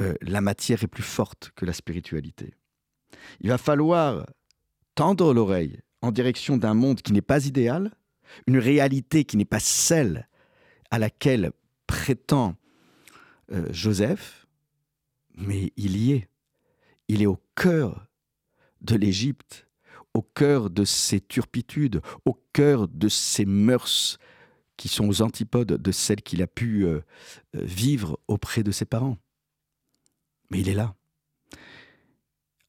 euh, 0.01 0.15
la 0.23 0.41
matière 0.41 0.83
est 0.83 0.89
plus 0.89 1.03
forte 1.03 1.53
que 1.55 1.67
la 1.67 1.73
spiritualité, 1.73 2.55
il 3.41 3.51
va 3.51 3.59
falloir 3.59 4.27
tendre 4.95 5.35
l'oreille 5.35 5.81
en 6.03 6.13
direction 6.13 6.57
d'un 6.57 6.75
monde 6.75 7.03
qui 7.03 7.13
n'est 7.13 7.21
pas 7.21 7.47
idéal, 7.47 7.93
une 8.47 8.59
réalité 8.59 9.25
qui 9.25 9.37
n'est 9.37 9.45
pas 9.45 9.61
celle 9.61 10.29
à 10.91 10.99
laquelle 10.99 11.53
prétend 11.87 12.57
euh, 13.53 13.67
Joseph, 13.73 14.47
mais 15.35 15.73
il 15.77 15.97
y 15.97 16.13
est. 16.13 16.29
Il 17.09 17.23
est 17.23 17.27
au 17.27 17.41
cœur 17.57 18.07
de 18.81 18.95
l'Égypte, 18.95 19.67
au 20.15 20.23
cœur 20.23 20.71
de 20.71 20.85
ses 20.85 21.21
turpitudes, 21.21 22.01
au 22.25 22.41
cœur 22.53 22.89
de 22.89 23.09
ses 23.09 23.45
mœurs 23.45 24.19
qui 24.81 24.89
sont 24.89 25.07
aux 25.07 25.21
antipodes 25.21 25.75
de 25.75 25.93
celles 25.93 26.23
qu'il 26.23 26.43
a 26.43 26.47
pu 26.47 26.87
euh, 26.87 27.01
euh, 27.55 27.65
vivre 27.65 28.19
auprès 28.29 28.63
de 28.63 28.71
ses 28.71 28.87
parents. 28.87 29.19
Mais 30.51 30.61
il 30.61 30.71
est 30.71 30.75
là 30.75 30.95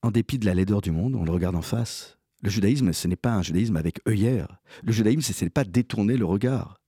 en 0.02 0.12
dépit 0.12 0.40
de 0.40 0.46
la 0.46 0.54
laideur 0.54 0.82
du 0.82 0.92
monde, 0.92 1.16
on 1.16 1.24
le 1.24 1.32
regarde 1.32 1.56
en 1.56 1.62
face. 1.62 2.18
Le 2.42 2.50
judaïsme, 2.50 2.92
ce 2.92 3.08
n'est 3.08 3.16
pas 3.16 3.34
un 3.34 3.44
judaïsme 3.44 3.78
avec 3.78 4.02
œillère. 4.08 4.60
Le 4.84 4.92
judaïsme, 4.92 5.22
ce 5.22 5.44
n'est 5.44 5.52
pas 5.52 5.64
détourner 5.64 6.18
le 6.18 6.26
regard. 6.26 6.80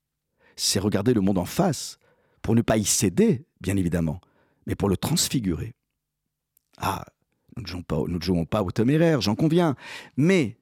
C'est 0.55 0.79
regarder 0.79 1.13
le 1.13 1.21
monde 1.21 1.37
en 1.37 1.45
face, 1.45 1.99
pour 2.41 2.55
ne 2.55 2.61
pas 2.61 2.77
y 2.77 2.85
céder, 2.85 3.45
bien 3.61 3.77
évidemment, 3.77 4.19
mais 4.65 4.75
pour 4.75 4.89
le 4.89 4.97
transfigurer. 4.97 5.75
Ah, 6.77 7.05
nous 7.55 7.63
ne 7.63 7.67
jouons 7.67 7.83
pas, 7.83 7.97
nous 7.97 8.17
ne 8.17 8.21
jouons 8.21 8.45
pas 8.45 8.63
au 8.63 8.71
téméraire, 8.71 9.21
j'en 9.21 9.35
conviens. 9.35 9.75
Mais 10.17 10.57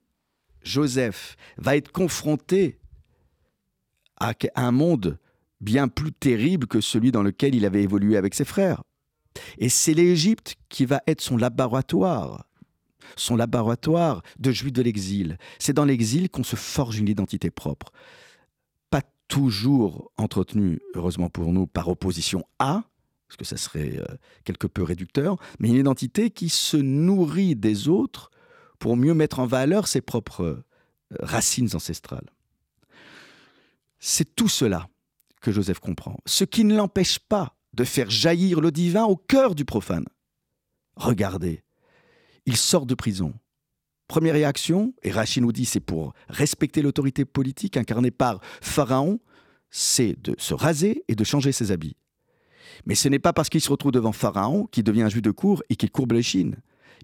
Joseph 0.62 1.38
va 1.58 1.78
être 1.78 1.92
confronté 1.92 2.81
à 4.22 4.34
un 4.56 4.72
monde 4.72 5.18
bien 5.60 5.88
plus 5.88 6.12
terrible 6.12 6.68
que 6.68 6.82
celui 6.82 7.12
dans 7.12 7.24
lequel 7.24 7.56
il 7.56 7.66
avait 7.66 7.84
évolué 7.84 8.18
avec 8.18 8.34
ses 8.34 8.46
frères. 8.46 8.84
Et 9.58 9.70
c'est 9.70 9.94
l'Égypte 9.94 10.56
qui 10.70 10.86
va 10.86 11.02
être 11.08 11.22
son 11.22 11.38
laboratoire, 11.38 12.46
son 13.16 13.36
laboratoire 13.36 14.24
de 14.40 14.52
juif 14.52 14.74
de 14.74 14.82
l'exil. 14.82 15.38
C'est 15.60 15.74
dans 15.74 15.86
l'exil 15.86 16.30
qu'on 16.30 16.44
se 16.44 16.56
forge 16.56 17.00
une 17.00 17.08
identité 17.08 17.50
propre. 17.50 17.92
Pas 18.90 19.02
toujours 19.28 20.12
entretenue, 20.18 20.80
heureusement 20.96 21.30
pour 21.30 21.54
nous, 21.54 21.68
par 21.68 21.88
opposition 21.88 22.44
à, 22.60 22.84
parce 23.28 23.38
que 23.38 23.46
ça 23.46 23.58
serait 23.58 23.98
euh, 23.98 24.16
quelque 24.44 24.68
peu 24.68 24.84
réducteur, 24.84 25.38
mais 25.60 25.70
une 25.70 25.76
identité 25.76 26.32
qui 26.32 26.50
se 26.50 26.76
nourrit 26.76 27.56
des 27.56 27.88
autres 27.88 28.30
pour 28.78 28.98
mieux 28.98 29.14
mettre 29.14 29.40
en 29.40 29.46
valeur 29.46 29.88
ses 29.88 30.02
propres 30.02 30.44
euh, 30.44 30.64
racines 31.22 31.70
ancestrales. 31.74 32.30
C'est 34.04 34.36
tout 34.36 34.50
cela 34.50 34.90
que 35.42 35.52
Joseph 35.52 35.80
comprend, 35.80 36.18
ce 36.26 36.44
qui 36.44 36.64
ne 36.66 36.76
l'empêche 36.76 37.20
pas 37.20 37.56
de 37.74 37.84
faire 37.84 38.10
jaillir 38.10 38.60
le 38.60 38.72
divin 38.72 39.06
au 39.06 39.16
cœur 39.16 39.54
du 39.54 39.64
profane. 39.64 40.06
Regardez, 40.96 41.64
il 42.48 42.58
sort 42.58 42.88
de 42.88 42.96
prison. 42.96 43.34
Première 44.08 44.34
réaction, 44.34 44.94
et 45.04 45.12
Rachid 45.12 45.44
nous 45.44 45.52
dit 45.52 45.66
c'est 45.66 45.80
pour 45.80 46.14
respecter 46.28 46.82
l'autorité 46.82 47.26
politique 47.26 47.78
incarnée 47.78 48.12
par 48.12 48.42
Pharaon, 48.62 49.20
c'est 49.70 50.20
de 50.20 50.36
se 50.38 50.56
raser 50.56 51.04
et 51.08 51.16
de 51.16 51.24
changer 51.24 51.52
ses 51.52 51.72
habits. 51.72 51.96
Mais 52.86 52.96
ce 52.96 53.08
n'est 53.08 53.20
pas 53.20 53.34
parce 53.34 53.50
qu'il 53.50 53.62
se 53.62 53.70
retrouve 53.70 53.92
devant 53.92 54.12
Pharaon 54.12 54.66
qu'il 54.66 54.84
devient 54.84 55.04
un 55.04 55.10
juif 55.10 55.22
de 55.22 55.32
cour 55.32 55.62
et 55.70 55.76
qu'il 55.76 55.92
courbe 55.92 56.14
les 56.14 56.24
chines. 56.24 56.58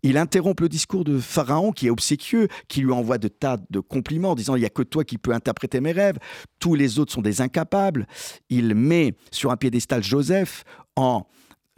Il 0.03 0.17
interrompt 0.17 0.61
le 0.61 0.69
discours 0.69 1.03
de 1.03 1.19
Pharaon 1.19 1.71
qui 1.71 1.87
est 1.87 1.89
obséquieux, 1.89 2.47
qui 2.67 2.81
lui 2.81 2.91
envoie 2.91 3.17
de 3.17 3.27
tas 3.27 3.57
de 3.69 3.79
compliments, 3.79 4.35
disant 4.35 4.55
il 4.55 4.59
n'y 4.59 4.65
a 4.65 4.69
que 4.69 4.83
toi 4.83 5.03
qui 5.03 5.17
peux 5.17 5.33
interpréter 5.33 5.81
mes 5.81 5.91
rêves, 5.91 6.17
tous 6.59 6.75
les 6.75 6.99
autres 6.99 7.13
sont 7.13 7.21
des 7.21 7.41
incapables. 7.41 8.07
Il 8.49 8.75
met 8.75 9.15
sur 9.31 9.51
un 9.51 9.57
piédestal 9.57 10.03
Joseph 10.03 10.63
en 10.95 11.27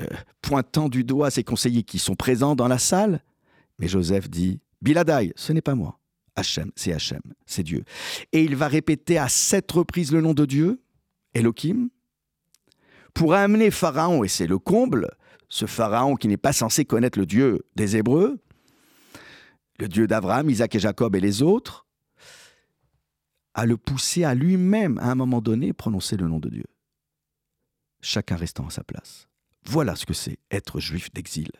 euh, 0.01 0.05
pointant 0.41 0.89
du 0.89 1.03
doigt 1.03 1.31
ses 1.31 1.43
conseillers 1.43 1.83
qui 1.83 1.99
sont 1.99 2.15
présents 2.15 2.55
dans 2.55 2.67
la 2.67 2.79
salle. 2.79 3.21
Mais 3.79 3.87
Joseph 3.87 4.29
dit 4.29 4.59
Biladai, 4.81 5.33
ce 5.35 5.53
n'est 5.53 5.61
pas 5.61 5.75
moi. 5.75 5.99
Hachem, 6.35 6.71
c'est 6.75 6.93
Hachem, 6.93 7.21
c'est 7.45 7.63
Dieu. 7.63 7.83
Et 8.31 8.43
il 8.43 8.55
va 8.55 8.67
répéter 8.67 9.17
à 9.17 9.27
sept 9.27 9.71
reprises 9.71 10.11
le 10.11 10.21
nom 10.21 10.33
de 10.33 10.45
Dieu, 10.45 10.81
Elohim, 11.33 11.89
pour 13.13 13.33
amener 13.33 13.71
Pharaon, 13.71 14.23
et 14.23 14.29
c'est 14.29 14.47
le 14.47 14.57
comble, 14.57 15.09
ce 15.49 15.65
Pharaon 15.65 16.15
qui 16.15 16.27
n'est 16.27 16.37
pas 16.37 16.53
censé 16.53 16.85
connaître 16.85 17.19
le 17.19 17.25
Dieu 17.25 17.65
des 17.75 17.97
Hébreux, 17.97 18.39
le 19.79 19.87
Dieu 19.87 20.07
d'Abraham, 20.07 20.49
Isaac 20.49 20.75
et 20.75 20.79
Jacob 20.79 21.15
et 21.15 21.19
les 21.19 21.41
autres, 21.41 21.85
à 23.53 23.65
le 23.65 23.77
pousser 23.77 24.23
à 24.23 24.35
lui-même, 24.35 24.97
à 24.99 25.11
un 25.11 25.15
moment 25.15 25.41
donné, 25.41 25.73
prononcer 25.73 26.17
le 26.17 26.27
nom 26.27 26.39
de 26.39 26.49
Dieu. 26.49 26.65
Chacun 28.01 28.35
restant 28.35 28.67
à 28.67 28.69
sa 28.69 28.83
place. 28.83 29.27
Voilà 29.65 29.95
ce 29.95 30.05
que 30.05 30.13
c'est 30.13 30.37
être 30.51 30.79
juif 30.79 31.11
d'exil. 31.11 31.51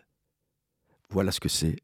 Voilà 1.10 1.32
ce 1.32 1.40
que 1.40 1.50
c'est 1.50 1.78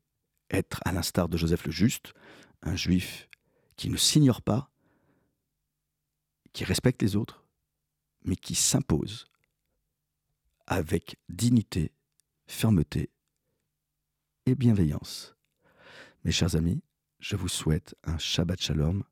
être, 0.52 0.80
à 0.86 0.92
l'instar 0.92 1.28
de 1.28 1.38
Joseph 1.38 1.66
le 1.66 1.72
Juste, 1.72 2.14
un 2.62 2.76
juif 2.76 3.28
qui 3.76 3.90
ne 3.90 3.98
s'ignore 3.98 4.42
pas, 4.42 4.70
qui 6.54 6.64
respecte 6.64 7.02
les 7.02 7.16
autres, 7.16 7.44
mais 8.24 8.36
qui 8.36 8.56
s'impose 8.56 9.26
avec 10.68 11.18
dignité, 11.30 11.92
fermeté 12.48 13.10
et 14.46 14.56
bienveillance. 14.56 15.36
Mes 16.24 16.32
chers 16.32 16.56
amis, 16.56 16.82
je 17.20 17.36
vous 17.36 17.48
souhaite 17.48 17.96
un 18.04 18.18
Shabbat 18.18 18.62
Shalom, 18.62 19.04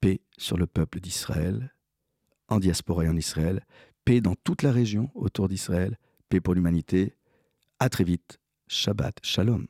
paix 0.00 0.20
sur 0.38 0.56
le 0.56 0.66
peuple 0.66 1.00
d'Israël, 1.00 1.74
en 2.48 2.58
diaspora 2.58 3.04
et 3.04 3.08
en 3.08 3.16
Israël, 3.16 3.64
paix 4.04 4.20
dans 4.20 4.34
toute 4.34 4.62
la 4.62 4.72
région 4.72 5.10
autour 5.14 5.48
d'Israël, 5.48 5.98
paix 6.28 6.40
pour 6.40 6.54
l'humanité. 6.54 7.16
À 7.78 7.88
très 7.88 8.04
vite. 8.04 8.38
Shabbat 8.68 9.18
Shalom. 9.22 9.66